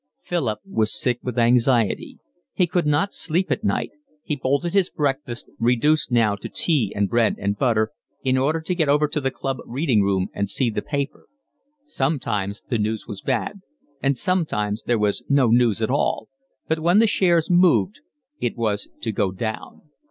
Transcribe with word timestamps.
Philip 0.19 0.61
was 0.65 0.91
sick 0.99 1.19
with 1.21 1.37
anxiety. 1.37 2.17
He 2.55 2.65
could 2.65 2.87
not 2.87 3.13
sleep 3.13 3.51
at 3.51 3.63
night; 3.63 3.91
he 4.23 4.35
bolted 4.35 4.73
his 4.73 4.89
breakfast, 4.89 5.47
reduced 5.59 6.11
now 6.11 6.35
to 6.37 6.49
tea 6.49 6.91
and 6.95 7.07
bread 7.07 7.35
and 7.37 7.55
butter, 7.55 7.91
in 8.23 8.35
order 8.35 8.61
to 8.61 8.73
get 8.73 8.89
over 8.89 9.07
to 9.07 9.21
the 9.21 9.29
club 9.29 9.57
reading 9.63 10.01
room 10.01 10.29
and 10.33 10.49
see 10.49 10.71
the 10.71 10.81
paper; 10.81 11.27
sometimes 11.83 12.63
the 12.67 12.79
news 12.79 13.05
was 13.05 13.21
bad, 13.21 13.61
and 14.01 14.17
sometimes 14.17 14.81
there 14.87 14.97
was 14.97 15.21
no 15.29 15.49
news 15.49 15.83
at 15.83 15.91
all, 15.91 16.29
but 16.67 16.79
when 16.79 16.97
the 16.97 17.05
shares 17.05 17.51
moved 17.51 18.01
it 18.39 18.57
was 18.57 18.87
to 19.01 19.11
go 19.11 19.31
down. 19.31 19.81